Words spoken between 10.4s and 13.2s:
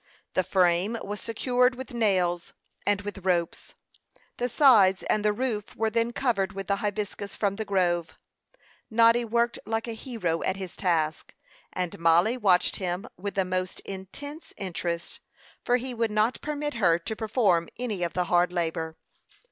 at his task, and Mollie watched him